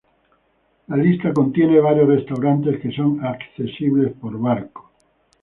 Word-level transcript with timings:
La 0.87 0.97
isla 1.05 1.31
contiene 1.31 1.79
varios 1.79 2.07
restaurantes 2.07 2.81
que 2.81 2.89
son 2.91 3.23
accesibles 3.23 4.11
por 4.19 4.39
barco. 4.39 4.89